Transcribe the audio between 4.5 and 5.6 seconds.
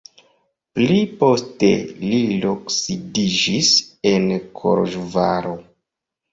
Koloĵvaro.